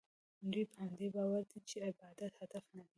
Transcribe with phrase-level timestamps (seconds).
[0.51, 2.89] دوی په همدې باور دي چې عبادت هدف نه دی.